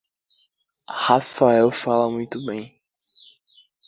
Rafael 0.89 1.69
fala 1.71 2.09
muito 2.09 2.43
bem. 2.43 2.81